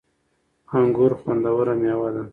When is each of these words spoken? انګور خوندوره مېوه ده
انګور 0.77 1.11
خوندوره 1.19 1.73
مېوه 1.81 2.09
ده 2.15 2.23